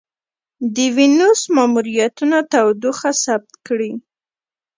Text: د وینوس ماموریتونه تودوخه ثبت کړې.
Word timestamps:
د 0.75 0.77
وینوس 0.95 1.41
ماموریتونه 1.55 2.37
تودوخه 2.51 3.11
ثبت 3.23 3.53
کړې. 3.67 3.91